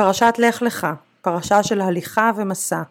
פרשת 0.00 0.34
לך 0.38 0.62
לך, 0.62 0.86
פרשה 1.22 1.62
של 1.62 1.80
הליכה 1.80 2.30
ומסע. 2.36 2.82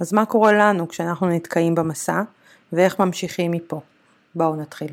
אז 0.00 0.12
מה 0.12 0.26
קורה 0.26 0.52
לנו 0.52 0.88
כשאנחנו 0.88 1.28
נתקעים 1.28 1.74
במסע, 1.74 2.22
ואיך 2.72 2.98
ממשיכים 2.98 3.50
מפה? 3.50 3.80
בואו 4.34 4.56
נתחיל. 4.56 4.88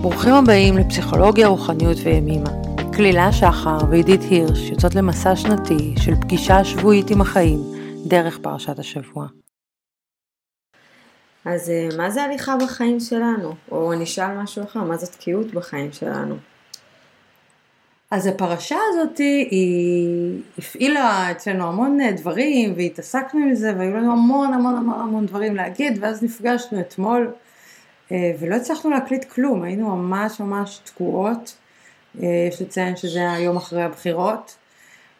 ברוכים 0.00 0.34
הבאים 0.34 0.78
לפסיכולוגיה, 0.78 1.46
רוחניות 1.46 1.96
וימימה. 2.04 2.50
כלילה 2.96 3.32
שחר 3.32 3.78
ועידית 3.90 4.20
הירש 4.22 4.70
יוצאות 4.70 4.94
למסע 4.94 5.36
שנתי 5.36 5.94
של 6.04 6.14
פגישה 6.20 6.64
שבועית 6.64 7.10
עם 7.10 7.20
החיים 7.20 7.60
דרך 8.06 8.38
פרשת 8.42 8.78
השבוע. 8.78 9.26
אז 11.44 11.70
אה, 11.70 11.88
מה 11.96 12.10
זה 12.10 12.22
הליכה 12.22 12.56
בחיים 12.56 13.00
שלנו? 13.00 13.54
או 13.70 13.92
נשאל 13.94 14.36
משהו 14.42 14.64
אחר, 14.64 14.80
מה 14.80 14.96
זה 14.96 15.06
תקיעות 15.06 15.46
בחיים 15.46 15.92
שלנו? 15.92 16.34
אז 18.14 18.26
הפרשה 18.26 18.76
הזאת 18.88 19.18
היא 19.18 20.40
הפעילה 20.58 21.30
אצלנו 21.30 21.68
המון 21.68 21.98
דברים 22.16 22.74
והתעסקנו 22.76 23.40
עם 23.40 23.54
זה 23.54 23.72
והיו 23.78 23.96
לנו 23.96 24.12
המון 24.12 24.54
המון 24.54 24.76
המון 24.76 25.00
המון 25.00 25.26
דברים 25.26 25.56
להגיד 25.56 25.98
ואז 26.00 26.22
נפגשנו 26.22 26.80
אתמול 26.80 27.32
אה, 28.12 28.32
ולא 28.38 28.54
הצלחנו 28.54 28.90
להקליט 28.90 29.24
כלום, 29.24 29.62
היינו 29.62 29.96
ממש 29.96 30.40
ממש 30.40 30.80
תקועות, 30.84 31.56
אה, 32.22 32.28
יש 32.48 32.62
לציין 32.62 32.96
שזה 32.96 33.18
היה 33.18 33.40
יום 33.40 33.56
אחרי 33.56 33.82
הבחירות 33.82 34.56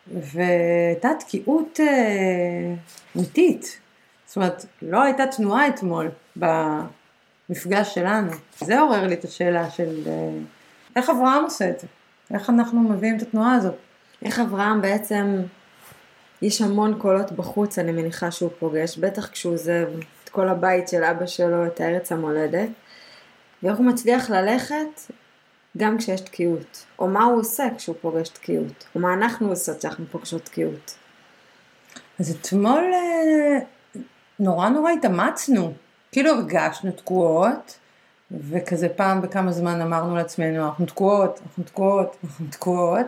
והייתה 0.07 1.09
תקיעות 1.19 1.81
אה, 1.81 2.75
אמיתית, 3.17 3.79
זאת 4.27 4.37
אומרת 4.37 4.65
לא 4.83 5.03
הייתה 5.03 5.27
תנועה 5.27 5.69
אתמול 5.69 6.11
במפגש 6.37 7.95
שלנו, 7.95 8.33
זה 8.59 8.81
עורר 8.81 9.07
לי 9.07 9.15
את 9.15 9.25
השאלה 9.25 9.71
של 9.71 10.03
איך 10.97 11.11
אברהם 11.11 11.45
עושה 11.45 11.71
את 11.71 11.81
זה. 11.81 11.87
איך 12.31 12.51
אנחנו 12.51 12.81
מביאים 12.81 13.17
את 13.17 13.23
התנועה 13.23 13.55
הזאת? 13.55 13.75
איך 14.23 14.41
אברהם 14.41 14.83
בעצם, 14.83 15.43
יש 16.43 16.61
המון 16.61 16.99
קולות 16.99 17.33
בחוץ, 17.33 17.79
אני 17.79 17.93
מניחה 17.93 18.31
שהוא 18.31 18.51
פוגש, 18.59 18.99
בטח 18.99 19.29
כשהוא 19.29 19.55
עוזב 19.55 19.89
את 20.25 20.29
כל 20.29 20.49
הבית 20.49 20.89
של 20.89 21.05
אבא 21.05 21.27
שלו, 21.27 21.67
את 21.67 21.81
הארץ 21.81 22.13
המולדת, 22.13 22.69
ואיך 23.63 23.79
הוא 23.79 23.87
מצליח 23.87 24.31
ללכת 24.31 25.01
גם 25.77 25.99
כשיש 25.99 26.21
תקיעות, 26.21 26.85
או 26.99 27.09
מה 27.09 27.25
הוא 27.25 27.41
עושה 27.41 27.65
כשהוא 27.77 27.97
פוגש 28.01 28.29
תקיעות, 28.29 28.85
או 28.95 29.01
מה 29.01 29.15
אנחנו 29.15 29.49
עושות 29.49 29.79
כשאנחנו 29.79 30.05
פוגשות 30.11 30.45
תקיעות. 30.45 30.95
אז 32.21 32.31
אתמול 32.31 32.91
אה, 32.95 33.59
נורא 34.39 34.69
נורא 34.69 34.91
התאמצנו, 34.91 35.73
כאילו 36.13 36.31
הרגשנו 36.31 36.93
תקועות, 36.93 37.79
וכזה 38.41 38.89
פעם 38.89 39.23
בכמה 39.23 39.53
זמן 39.53 39.81
אמרנו 39.81 40.17
לעצמנו, 40.17 40.67
אנחנו 40.67 40.87
תקועות, 40.87 41.41
אנחנו 41.47 41.65
תקועות, 41.65 42.17
אנחנו 42.25 42.47
תקועות, 42.51 43.07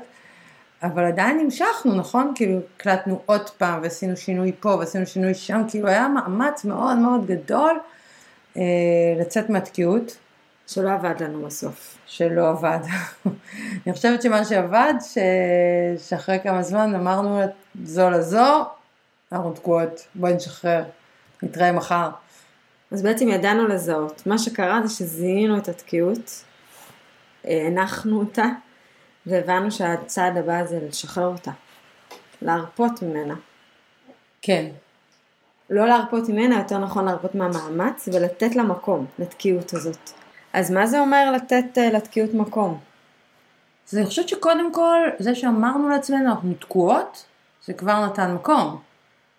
אבל 0.82 1.04
עדיין 1.04 1.40
המשכנו, 1.40 1.94
נכון? 1.94 2.32
כאילו 2.34 2.60
הקלטנו 2.76 3.20
עוד 3.26 3.50
פעם 3.50 3.82
ועשינו 3.82 4.16
שינוי 4.16 4.52
פה 4.60 4.68
ועשינו 4.68 5.06
שינוי 5.06 5.34
שם, 5.34 5.62
כאילו 5.68 5.88
היה 5.88 6.08
מאמץ 6.08 6.64
מאוד 6.64 6.96
מאוד 6.96 7.26
גדול 7.26 7.78
אה, 8.56 8.62
לצאת 9.20 9.50
מהתקיעות. 9.50 10.16
שלא 10.66 10.92
עבד 10.92 11.22
לנו 11.22 11.46
בסוף. 11.46 11.98
שלא 12.06 12.48
עבד. 12.48 12.78
אני 13.86 13.94
חושבת 13.94 14.22
שמה 14.22 14.44
שעבד, 14.44 14.94
ש... 15.00 15.18
שאחרי 16.08 16.38
כמה 16.42 16.62
זמן 16.62 16.94
אמרנו 16.94 17.40
זו 17.84 18.10
לזו, 18.10 18.64
אנחנו 19.32 19.52
תקועות, 19.52 20.06
בואי 20.14 20.34
נשחרר, 20.34 20.84
נתראה 21.42 21.72
מחר. 21.72 22.10
אז 22.90 23.02
בעצם 23.02 23.28
ידענו 23.28 23.68
לזהות. 23.68 24.26
מה 24.26 24.38
שקרה 24.38 24.80
זה 24.84 24.94
שזיהינו 24.94 25.58
את 25.58 25.68
התקיעות, 25.68 26.44
הנחנו 27.44 28.18
אותה, 28.18 28.46
והבנו 29.26 29.70
שהצעד 29.70 30.36
הבא 30.36 30.64
זה 30.64 30.78
לשחרר 30.88 31.26
אותה. 31.26 31.50
להרפות 32.42 33.02
ממנה. 33.02 33.34
כן. 34.42 34.66
לא 35.70 35.86
להרפות 35.86 36.28
ממנה, 36.28 36.58
יותר 36.58 36.78
נכון 36.78 37.04
להרפות 37.04 37.34
מהמאמץ 37.34 38.08
ולתת 38.12 38.56
לה 38.56 38.62
מקום, 38.62 39.06
לתקיעות 39.18 39.74
הזאת. 39.74 40.10
אז 40.52 40.70
מה 40.70 40.86
זה 40.86 41.00
אומר 41.00 41.32
לתת 41.32 41.64
uh, 41.74 41.96
לתקיעות 41.96 42.34
מקום? 42.34 42.78
אז 43.88 43.98
אני 43.98 44.06
חושבת 44.06 44.28
שקודם 44.28 44.72
כל, 44.72 45.00
זה 45.18 45.34
שאמרנו 45.34 45.88
לעצמנו 45.88 46.30
אנחנו 46.30 46.54
תקועות, 46.54 47.26
זה 47.64 47.72
כבר 47.72 48.06
נתן 48.06 48.34
מקום. 48.34 48.80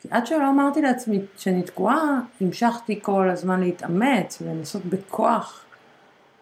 כי 0.02 0.08
עד 0.12 0.28
שלא 0.28 0.50
אמרתי 0.50 0.82
לעצמי 0.82 1.20
שאני 1.38 1.64
תקועה, 1.64 2.20
המשכתי 2.42 3.00
כל 3.02 3.30
הזמן 3.30 3.60
להתאמץ 3.60 4.42
ולנסות 4.42 4.86
בכוח 4.86 5.66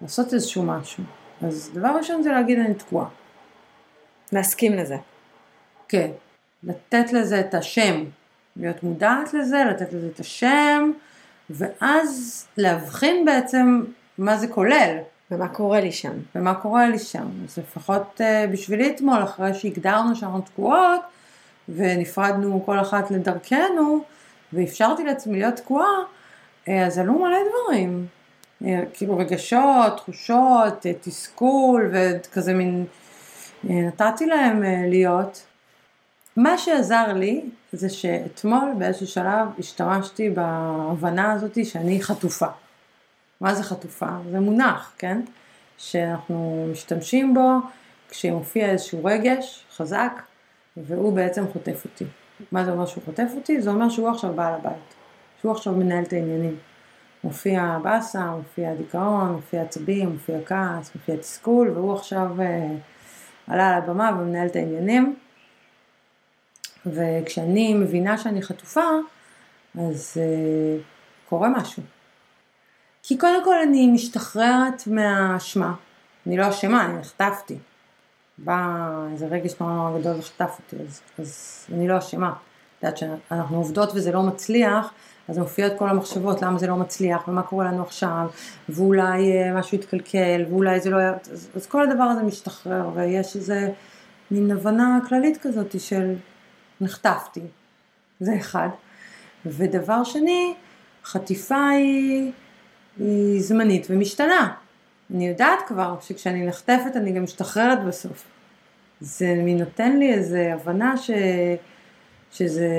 לעשות 0.02 0.34
איזשהו 0.34 0.64
משהו. 0.64 1.04
אז 1.42 1.72
דבר 1.74 1.90
ראשון 1.98 2.24
זה 2.24 2.32
להגיד 2.32 2.60
אני 2.60 2.74
תקועה. 2.74 3.08
להסכים 4.32 4.74
לזה. 4.74 4.98
כן, 5.88 6.12
לתת 6.64 7.14
לזה 7.14 7.40
את 7.40 7.54
השם, 7.54 8.04
להיות 8.56 8.84
מודעת 8.84 9.34
לזה, 9.34 9.64
לתת 9.70 9.94
לזה 9.94 10.08
את 10.16 10.20
השם, 10.20 10.92
ואז 11.50 12.48
להבחין 12.58 13.26
בעצם 13.26 13.84
מה 14.18 14.38
זה 14.38 14.48
כולל. 14.48 14.98
ומה 15.32 15.48
קורה 15.48 15.80
לי 15.80 15.92
שם. 15.92 16.14
ומה 16.36 16.56
קורה 16.56 16.90
לי 16.90 17.00
שם. 17.00 17.28
אז 17.46 17.58
לפחות 17.58 18.22
uh, 18.22 18.52
בשבילי 18.52 18.90
אתמול, 18.90 19.24
אחרי 19.24 19.54
שהגדרנו 19.54 20.16
שאנחנו 20.16 20.42
תקועות, 20.42 21.02
ונפרדנו 21.70 22.64
כל 22.66 22.80
אחת 22.80 23.12
לדרכנו, 23.12 24.04
ואפשרתי 24.54 25.04
לעצמי 25.04 25.40
להיות 25.40 25.56
תקועה, 25.56 25.96
אה, 26.68 26.86
אז 26.86 26.98
עלו 26.98 27.14
מלא 27.14 27.38
דברים. 27.50 28.08
אה, 28.66 28.82
כאילו 28.94 29.18
רגשות, 29.18 29.98
תחושות, 29.98 30.86
אה, 30.86 30.92
תסכול 31.02 31.92
וכזה 31.94 32.54
מין, 32.54 32.86
נתתי 33.64 34.26
להם 34.26 34.64
להיות. 34.88 35.46
מה 36.36 36.58
שעזר 36.58 37.14
לי 37.14 37.42
זה 37.72 37.90
שאתמול 37.90 38.74
באיזשהו 38.78 39.08
שלב 39.08 39.48
השתמשתי 39.60 40.30
בהבנה 40.30 41.32
הזאת 41.32 41.66
שאני 41.66 42.02
חטופה. 42.02 42.48
מה 43.42 43.56
זה 43.56 43.64
חטופה? 43.64 44.08
זה 44.32 44.40
מונח, 44.40 44.94
כן? 44.98 45.22
שאנחנו 45.78 46.68
משתמשים 46.72 47.34
בו 47.34 47.50
כשמופיע 48.10 48.70
איזשהו 48.70 49.06
רגש 49.06 49.66
חזק 49.76 50.22
והוא 50.78 51.14
בעצם 51.14 51.48
חוטף 51.54 51.86
אותי. 51.86 52.06
מה 52.52 52.66
זה 52.66 52.72
אומר 52.72 52.86
שהוא 52.86 53.04
חוטף 53.06 53.28
אותי? 53.36 53.62
זה 53.62 53.70
אומר 53.70 53.90
שהוא 53.90 54.10
עכשיו 54.10 54.34
בעל 54.34 54.54
הבית, 54.54 54.96
שהוא 55.42 55.52
עכשיו 55.52 55.74
מנהל 55.74 56.04
את 56.04 56.14
העניינים. 56.14 56.58
מופיע 57.24 57.78
באסה, 57.84 58.26
מופיע 58.26 58.74
דיכאון, 58.74 59.32
מופיע 59.32 59.62
עצבים, 59.62 60.10
מופיע 60.10 60.38
כעס, 60.46 60.96
מופיע 60.96 61.16
תסכול, 61.16 61.70
והוא 61.70 61.94
עכשיו 61.94 62.42
אה, 62.42 62.68
עלה 63.48 63.70
על 63.70 63.74
הבמה 63.74 64.12
ומנהל 64.20 64.48
את 64.48 64.56
העניינים. 64.56 65.16
וכשאני 66.86 67.74
מבינה 67.74 68.18
שאני 68.18 68.42
חטופה, 68.42 68.86
אז 69.80 70.18
אה, 70.18 70.82
קורה 71.30 71.50
משהו. 71.50 71.84
כי 73.04 73.18
קודם 73.18 73.44
כל 73.44 73.56
אני 73.64 73.88
משתחררת 73.88 74.88
מהאשמה. 74.88 75.74
אני 76.28 76.38
לא 76.38 76.50
אשמה, 76.50 76.86
אני 76.86 77.00
נחטפתי. 77.00 77.58
בא 78.38 78.68
איזה 79.12 79.28
רגש 79.28 79.54
נורא 79.60 79.74
נורא 79.74 80.00
גדול 80.00 80.16
וחטף 80.20 80.58
אותי, 80.60 80.84
אז, 80.84 81.02
אז 81.20 81.66
אני 81.74 81.88
לא 81.88 81.98
אשמה. 81.98 82.30
את 82.30 82.84
יודעת 82.84 82.98
שאנחנו 82.98 83.58
עובדות 83.58 83.92
וזה 83.96 84.12
לא 84.12 84.24
מצליח, 84.24 84.94
אז 85.28 85.38
מופיעות 85.38 85.74
כל 85.78 85.90
המחשבות 85.90 86.42
למה 86.42 86.60
זה 86.60 86.68
לא 86.68 86.76
מצליח 86.76 87.28
ומה 87.28 87.44
קורה 87.44 87.66
לנו 87.66 87.84
עכשיו, 87.84 88.28
ואולי 88.70 89.32
אה, 89.32 89.54
משהו 89.54 89.78
יתקלקל, 89.78 90.46
ואולי 90.50 90.80
זה 90.80 90.90
לא 90.90 90.98
יהיה, 90.98 91.14
אז, 91.32 91.50
אז 91.56 91.66
כל 91.66 91.90
הדבר 91.92 92.04
הזה 92.04 92.24
משתחרר, 92.24 92.90
ויש 92.94 93.36
איזה 93.36 93.70
מין 94.32 94.52
הבנה 94.52 95.00
כללית 95.08 95.38
כזאת 95.42 95.80
של 95.80 96.16
נחטפתי, 96.82 97.42
זה 98.20 98.38
אחד. 98.38 98.70
ודבר 99.46 100.04
שני, 100.04 100.54
חטיפה 101.06 101.70
היא, 101.70 102.32
היא 102.98 103.42
זמנית 103.42 103.88
ומשתנה. 103.90 104.54
אני 105.14 105.28
יודעת 105.28 105.60
כבר 105.68 105.96
שכשאני 106.02 106.46
נחטפת 106.46 106.96
אני 106.96 107.12
גם 107.12 107.24
משתחררת 107.24 107.84
בסוף. 107.84 108.24
זה 109.00 109.34
נותן 109.36 109.98
לי 109.98 110.14
איזו 110.14 110.38
הבנה 110.38 110.98
ש... 110.98 111.12
שזה, 112.32 112.70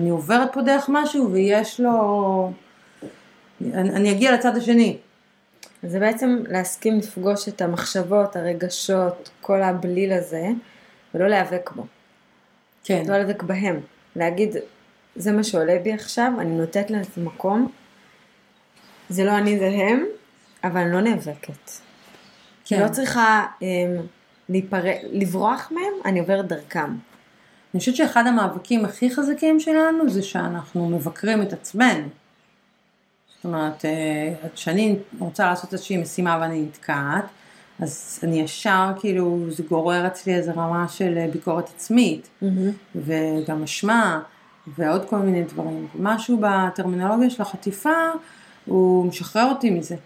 אני 0.00 0.10
עוברת 0.10 0.52
פה 0.52 0.62
דרך 0.62 0.86
משהו 0.88 1.32
ויש 1.32 1.80
לו, 1.80 2.52
אני, 3.60 3.90
אני 3.90 4.12
אגיע 4.12 4.32
לצד 4.32 4.56
השני. 4.56 4.98
זה 5.82 6.00
בעצם 6.00 6.42
להסכים 6.48 6.98
לפגוש 6.98 7.48
את 7.48 7.62
המחשבות, 7.62 8.36
הרגשות, 8.36 9.30
כל 9.40 9.62
הבליל 9.62 10.12
הזה, 10.12 10.46
ולא 11.14 11.28
להיאבק 11.28 11.70
בו. 11.76 11.86
כן. 12.84 13.02
לא 13.08 13.16
להיאבק 13.16 13.42
בהם. 13.42 13.80
להגיד, 14.16 14.56
זה 15.16 15.32
מה 15.32 15.44
שעולה 15.44 15.78
בי 15.78 15.92
עכשיו, 15.92 16.32
אני 16.38 16.50
נותנת 16.50 16.90
לזה 16.90 17.08
מקום, 17.16 17.70
זה 19.08 19.24
לא 19.24 19.38
אני, 19.38 19.58
זה 19.58 19.66
הם, 19.66 20.04
אבל 20.64 20.80
אני 20.80 20.92
לא 20.92 21.00
נאבקת. 21.00 21.70
כן. 22.64 22.82
לא 22.82 22.88
צריכה 22.88 23.46
um, 23.60 23.62
להיפר... 24.48 24.82
לברוח 25.12 25.72
מהם, 25.74 25.92
אני 26.04 26.20
עוברת 26.20 26.46
דרכם. 26.46 26.94
אני 27.74 27.80
חושבת 27.80 27.96
שאחד 27.96 28.26
המאבקים 28.26 28.84
הכי 28.84 29.10
חזקים 29.10 29.60
שלנו 29.60 30.10
זה 30.10 30.22
שאנחנו 30.22 30.88
מבקרים 30.88 31.42
את 31.42 31.52
עצמנו. 31.52 32.08
זאת 33.36 33.44
אומרת, 33.44 33.84
כשאני 34.54 34.96
רוצה 35.18 35.46
לעשות 35.46 35.72
איזושהי 35.72 35.96
משימה 35.96 36.38
ואני 36.40 36.62
נתקעת, 36.62 37.24
אז 37.80 38.20
אני 38.22 38.40
ישר, 38.40 38.92
כאילו, 39.00 39.46
זה 39.48 39.62
גורר 39.62 40.06
אצלי 40.06 40.34
איזו 40.34 40.52
רמה 40.56 40.88
של 40.88 41.18
אה, 41.18 41.26
ביקורת 41.32 41.68
עצמית, 41.68 42.28
וגם 42.94 43.62
אשמה, 43.62 44.20
ועוד 44.78 45.04
כל 45.04 45.16
מיני 45.16 45.44
דברים. 45.44 45.86
משהו 45.98 46.40
בטרמינולוגיה 46.40 47.30
של 47.30 47.42
החטיפה, 47.42 47.90
הוא 48.66 49.06
משחרר 49.06 49.50
אותי 49.50 49.70
מזה. 49.70 49.96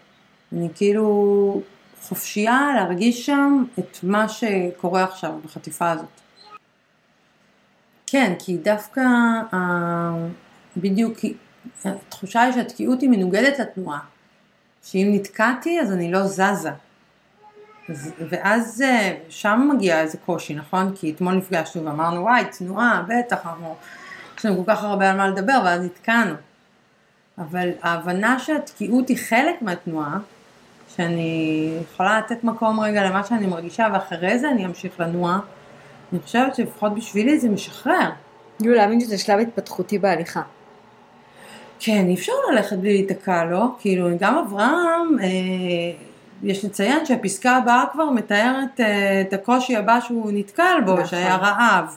אני 0.54 0.68
כאילו 0.74 1.62
חופשייה 2.02 2.70
להרגיש 2.74 3.26
שם 3.26 3.64
את 3.78 3.98
מה 4.02 4.28
שקורה 4.28 5.04
עכשיו 5.04 5.32
בחטיפה 5.44 5.90
הזאת. 5.90 6.20
כן, 8.06 8.34
כי 8.38 8.56
דווקא 8.56 9.00
אה, 9.54 10.26
בדיוק 10.76 11.18
התחושה 11.84 12.42
היא 12.42 12.52
שהתקיעות 12.52 13.00
היא 13.00 13.10
מנוגדת 13.10 13.58
לתנועה. 13.58 13.98
שאם 14.84 15.10
נתקעתי 15.12 15.80
אז 15.80 15.92
אני 15.92 16.12
לא 16.12 16.26
זזה. 16.26 16.70
אז, 17.88 18.12
ואז 18.30 18.82
אה, 18.82 19.14
שם 19.28 19.70
מגיע 19.74 20.00
איזה 20.00 20.18
קושי, 20.18 20.54
נכון? 20.54 20.96
כי 20.96 21.10
אתמול 21.10 21.34
נפגשנו 21.34 21.84
ואמרנו, 21.84 22.20
וואי, 22.20 22.44
תנועה, 22.58 23.02
בטח, 23.08 23.46
אנחנו, 23.46 23.76
יש 24.38 24.46
לנו 24.46 24.64
כל 24.64 24.72
כך 24.72 24.84
הרבה 24.84 25.10
על 25.10 25.16
מה 25.16 25.28
לדבר, 25.28 25.60
ואז 25.64 25.80
נתקענו. 25.80 26.34
אבל 27.38 27.70
ההבנה 27.82 28.38
שהתקיעות 28.38 29.08
היא 29.08 29.18
חלק 29.28 29.62
מהתנועה, 29.62 30.18
שאני 30.96 31.70
יכולה 31.82 32.18
לתת 32.18 32.44
מקום 32.44 32.80
רגע 32.80 33.04
למה 33.04 33.24
שאני 33.24 33.46
מרגישה, 33.46 33.88
ואחרי 33.92 34.38
זה 34.38 34.50
אני 34.50 34.66
אמשיך 34.66 35.00
לנוע, 35.00 35.38
אני 36.12 36.20
חושבת 36.20 36.54
שלפחות 36.54 36.94
בשבילי 36.94 37.38
זה 37.38 37.48
משחרר. 37.48 38.10
כאילו 38.58 38.74
להאמין 38.74 39.00
שזה 39.00 39.18
שלב 39.18 39.38
התפתחותי 39.38 39.98
בהליכה. 39.98 40.42
כן, 41.80 42.06
אי 42.08 42.14
אפשר 42.14 42.32
ללכת 42.52 42.76
בלי 42.76 42.92
להיתקע, 42.92 43.44
לא? 43.44 43.66
כאילו, 43.80 44.08
גם 44.20 44.38
אברהם, 44.38 45.18
אה, 45.22 45.26
יש 46.42 46.64
לציין 46.64 47.06
שהפסקה 47.06 47.56
הבאה 47.56 47.84
כבר 47.92 48.10
מתארת 48.10 48.80
אה, 48.80 49.20
את 49.20 49.32
הקושי 49.32 49.76
הבא 49.76 50.00
שהוא 50.00 50.32
נתקל 50.34 50.80
בו, 50.86 50.92
נכון. 50.92 51.06
שהיה 51.06 51.36
רעב. 51.36 51.96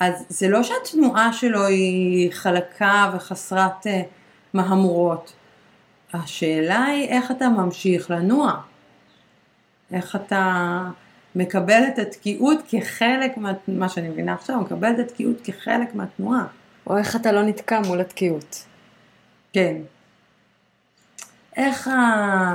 אז 0.00 0.24
זה 0.28 0.48
לא 0.48 0.62
שהתנועה 0.62 1.32
שלו 1.32 1.66
היא 1.66 2.32
חלקה 2.32 3.10
וחסרת 3.14 3.86
אה, 3.86 4.02
מהמורות. 4.54 5.32
השאלה 6.12 6.84
היא 6.84 7.08
איך 7.08 7.30
אתה 7.30 7.48
ממשיך 7.48 8.10
לנוע. 8.10 8.60
איך 9.92 10.16
אתה 10.16 10.82
מקבל 11.34 11.82
את 11.88 11.98
התקיעות 11.98 12.58
כחלק 12.68 13.32
מה, 13.68 13.88
שאני 13.88 14.08
מבינה 14.08 14.34
עכשיו, 14.34 14.60
מקבל 14.60 14.90
את 14.94 14.98
התקיעות 14.98 15.36
כחלק 15.44 15.94
מהתנועה. 15.94 16.46
או 16.86 16.98
איך 16.98 17.16
אתה 17.16 17.32
לא 17.32 17.42
נתקע 17.42 17.80
מול 17.86 18.00
התקיעות. 18.00 18.64
כן. 19.52 19.76
איך 21.56 21.88
ה... 21.88 22.54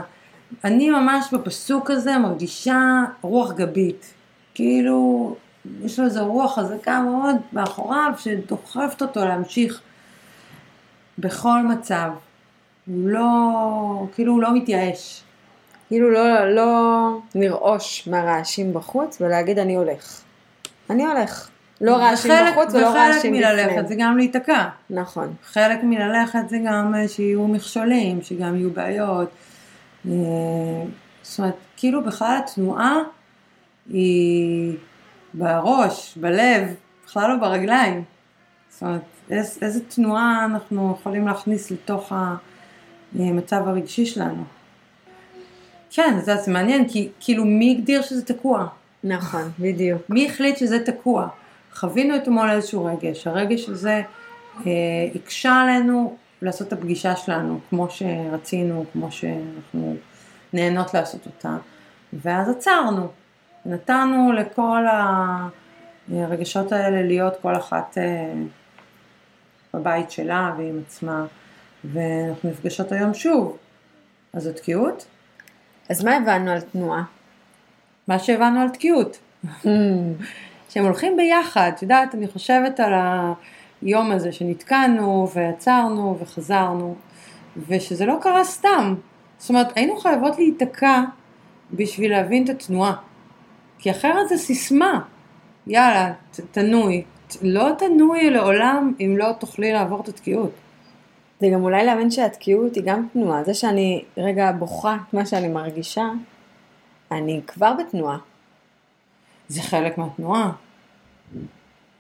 אני 0.64 0.90
ממש 0.90 1.34
בפסוק 1.34 1.92
הזה 1.92 2.18
מרגישה 2.18 3.04
רוח 3.22 3.52
גבית. 3.52 4.14
כאילו, 4.54 5.36
יש 5.82 6.00
לו 6.00 6.06
איזו 6.06 6.26
רוח 6.26 6.56
חזקה 6.56 7.02
מאוד 7.02 7.36
מאחוריו 7.54 8.14
שדוחפת 8.18 9.02
אותו 9.02 9.26
להמשיך 9.26 9.82
בכל 11.18 11.62
מצב. 11.62 12.12
הוא 12.88 13.10
לא, 13.10 14.08
כאילו 14.16 14.34
הוא 14.34 14.42
לא 14.42 14.56
מתייאש. 14.56 15.24
כאילו 15.88 16.12
לא, 16.12 16.56
לא 16.56 17.20
נרעוש 17.36 18.08
מהרעשים 18.08 18.74
בחוץ 18.74 19.22
ולהגיד 19.22 19.60
אני 19.60 19.76
הולך. 19.76 20.22
אני 20.90 21.06
הולך. 21.06 21.50
לא 21.82 21.96
רעשים 21.96 22.32
בחוץ 22.52 22.74
ולא 22.74 22.88
רעשים 22.88 23.34
בפנים. 23.34 23.44
וחלק 23.44 23.68
מללכת 23.68 23.88
זה 23.88 23.96
גם 23.98 24.18
להיתקע. 24.18 24.68
נכון. 24.90 25.34
חלק 25.44 25.80
מללכת 25.84 26.50
זה 26.50 26.58
גם 26.66 26.96
אה, 26.96 27.08
שיהיו 27.08 27.48
מכשולים, 27.48 28.22
שגם 28.22 28.56
יהיו 28.56 28.70
בעיות. 28.72 29.30
אה, 30.08 30.12
זאת 31.22 31.40
אומרת, 31.40 31.56
כאילו 31.78 32.04
בכלל 32.04 32.40
התנועה 32.44 32.98
היא 33.90 34.78
בראש, 35.34 36.18
בלב, 36.18 36.76
בכלל 37.06 37.30
לא 37.30 37.36
ברגליים. 37.36 38.04
זאת 38.70 38.84
אומרת, 38.84 39.02
איז, 39.30 39.60
איזה 39.62 39.80
תנועה 39.90 40.46
אנחנו 40.46 40.98
יכולים 41.00 41.28
להכניס 41.28 41.72
לתוך 41.72 42.12
המצב 43.20 43.68
הרגשי 43.68 44.06
שלנו. 44.06 44.44
כן, 45.92 46.20
זה, 46.22 46.36
זה 46.36 46.52
מעניין, 46.52 46.90
כי 46.90 47.10
כאילו 47.20 47.46
מי 47.46 47.76
הגדיר 47.78 48.02
שזה 48.02 48.26
תקוע? 48.26 48.68
נכון, 49.04 49.52
בדיוק. 49.60 50.02
מי 50.10 50.26
החליט 50.30 50.58
שזה 50.58 50.86
תקוע? 50.86 51.28
חווינו 51.74 52.16
אתמול 52.16 52.50
איזשהו 52.50 52.86
רגש, 52.86 53.28
הרגש 53.28 53.70
הזה 53.70 54.02
אה, 54.66 54.72
הקשה 55.16 55.54
עלינו 55.54 56.16
לעשות 56.42 56.68
את 56.68 56.74
הפגישה 56.74 57.16
שלנו 57.16 57.60
כמו 57.70 57.88
שרצינו, 57.90 58.86
כמו 58.94 59.12
שאנחנו 59.12 59.96
נהנות 60.54 60.94
לעשות 60.94 61.26
אותה, 61.26 61.58
ואז 62.14 62.50
עצרנו, 62.50 63.08
נתנו 63.66 64.32
לכל 64.32 64.86
הרגשות 66.12 66.72
האלה 66.72 67.04
להיות 67.04 67.34
כל 67.42 67.56
אחת 67.56 67.98
אה, 67.98 68.34
בבית 69.74 70.12
שלה 70.12 70.54
ועם 70.58 70.80
עצמה, 70.88 71.26
ואנחנו 71.94 72.50
נפגשות 72.50 72.92
היום 72.92 73.14
שוב, 73.14 73.58
אז 74.34 74.44
זו 74.44 74.54
תקיעות. 74.54 75.06
אז 75.90 76.04
מה 76.04 76.16
הבנו 76.16 76.52
על 76.52 76.62
תנועה? 76.62 77.04
מה 78.08 78.20
שהבנו 78.20 78.62
על 78.62 78.70
תקיעות. 78.70 79.20
שהם 80.70 80.86
הולכים 80.86 81.18
ביחד, 81.18 81.72
את 81.76 81.82
יודעת, 81.82 82.16
אני 82.16 82.28
חושבת 82.28 82.80
על 82.80 82.94
היום 83.82 84.12
הזה 84.12 84.32
שנתקענו 84.32 85.30
ועצרנו 85.34 86.18
וחזרנו, 86.22 86.96
ושזה 87.68 88.06
לא 88.06 88.18
קרה 88.22 88.44
סתם. 88.44 88.96
זאת 89.38 89.50
אומרת, 89.50 89.68
היינו 89.76 89.98
חייבות 89.98 90.38
להיתקע 90.38 91.02
בשביל 91.74 92.12
להבין 92.12 92.44
את 92.44 92.50
התנועה. 92.50 92.96
כי 93.80 93.92
אחרת 93.92 94.30
זה 94.30 94.38
סיסמה. 94.38 95.02
יאללה, 95.68 96.14
תנוי. 96.52 97.04
לא 97.42 97.70
תנוי 97.78 98.30
לעולם 98.30 98.94
אם 99.00 99.16
לא 99.18 99.32
תוכלי 99.40 99.74
לעבור 99.74 100.02
את 100.02 100.08
התקיעות. 100.08 100.52
זה 101.40 101.48
גם 101.54 101.64
אולי 101.64 101.86
להבין 101.86 102.12
שהתקיעות 102.12 102.76
היא 102.76 102.84
גם 102.84 103.08
תנועה. 103.14 103.44
זה 103.44 103.54
שאני 103.54 104.04
רגע 104.18 104.52
בוכה 104.52 104.98
את 105.10 105.14
מה 105.14 105.26
שאני 105.26 105.48
מרגישה, 105.48 106.10
אני 107.12 107.42
כבר 107.48 107.74
בתנועה. 107.80 108.18
זה 109.48 109.62
חלק 109.62 109.98
מהתנועה. 109.98 110.52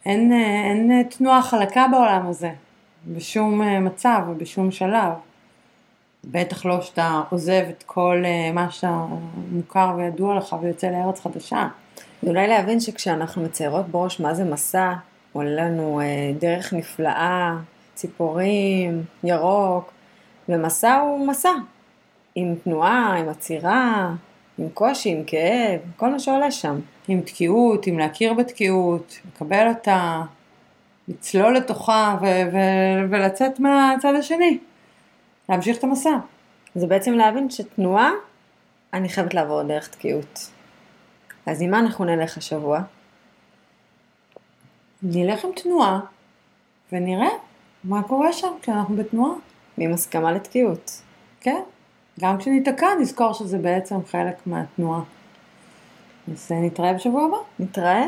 אין, 0.06 0.32
אין 0.32 1.04
תנועה 1.04 1.42
חלקה 1.42 1.86
בעולם 1.92 2.28
הזה, 2.28 2.52
בשום 3.08 3.62
אה, 3.62 3.80
מצב 3.80 4.22
ובשום 4.30 4.72
שלב. 4.72 5.12
בטח 6.26 6.66
לא 6.66 6.82
שאתה 6.82 7.22
עוזב 7.30 7.64
את 7.70 7.84
כל 7.84 8.24
אה, 8.26 8.52
מה 8.52 8.72
שאתה 8.72 9.06
מוכר 9.52 9.94
וידוע 9.98 10.36
לך 10.36 10.56
ויוצא 10.62 10.88
לארץ 10.88 11.20
חדשה. 11.20 11.68
ואולי 12.24 12.48
להבין 12.48 12.80
שכשאנחנו 12.80 13.44
מציירות 13.44 13.88
בראש 13.88 14.20
מה 14.20 14.34
זה 14.34 14.44
מסע, 14.44 14.94
עולה 15.34 15.66
לנו 15.66 16.02
אה, 16.02 16.06
דרך 16.40 16.74
נפלאה, 16.74 17.56
ציפורים, 17.96 19.04
ירוק, 19.24 19.92
ומסע 20.50 20.96
הוא 20.96 21.28
מסע. 21.28 21.52
עם 22.36 22.56
תנועה, 22.64 23.16
עם 23.20 23.30
עצירה, 23.30 24.12
עם 24.58 24.70
קושי, 24.70 25.10
עם 25.10 25.24
כאב, 25.28 25.80
כל 25.98 26.10
מה 26.10 26.20
שעולה 26.20 26.52
שם. 26.52 26.80
עם 27.08 27.22
תקיעות, 27.22 27.88
עם 27.88 28.00
להכיר 28.00 28.34
בתקיעות, 28.34 29.20
לקבל 29.28 29.68
אותה, 29.68 30.22
לצלול 31.08 31.56
לתוכה 31.56 32.18
ו- 32.22 32.26
ו- 32.26 33.10
ולצאת 33.10 33.60
מהצד 33.60 34.14
השני, 34.16 34.58
להמשיך 35.50 35.78
את 35.78 35.84
המסע. 35.84 36.18
זה 36.76 36.88
בעצם 36.88 37.14
להבין 37.14 37.50
שתנועה, 37.50 38.12
אני 38.94 39.10
חייבת 39.10 39.34
לעבור 39.34 39.64
דרך 39.64 39.88
תקיעות. 39.88 40.52
אז 41.46 41.62
עם 41.62 41.72
מה 41.72 41.80
אנחנו 41.80 42.06
נלך 42.06 42.38
השבוע? 42.38 42.80
נלך 45.04 45.46
עם 45.46 45.52
תנועה 45.56 46.00
ונראה 46.92 47.30
מה 47.86 48.04
קורה 48.04 48.34
שם 48.34 48.52
כשאנחנו 48.62 48.96
בתנועה. 48.96 49.34
ועם 49.78 49.94
הסכמה 49.94 50.32
לתקיעות. 50.32 51.02
כן, 51.42 51.62
גם 52.20 52.38
כשניתקע 52.38 52.88
נזכור 53.02 53.34
שזה 53.34 53.58
בעצם 53.58 53.96
חלק 54.12 54.48
מהתנועה. 54.48 55.02
אז 56.32 56.52
אה, 56.52 56.62
נתראה 56.62 56.94
בשבוע 56.94 57.26
הבא. 57.26 57.38
נתראה. 57.60 58.06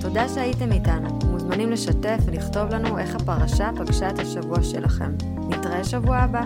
תודה 0.00 0.28
שהייתם 0.28 0.72
איתנו. 0.72 1.18
מוזמנים 1.30 1.70
לשתף 1.70 2.18
ולכתוב 2.26 2.68
לנו 2.70 2.98
איך 2.98 3.14
הפרשה 3.14 3.70
פגשה 3.76 4.10
את 4.10 4.18
השבוע 4.18 4.62
שלכם. 4.62 5.12
נתראה 5.48 5.84
שבוע 5.84 6.16
הבא. 6.16 6.42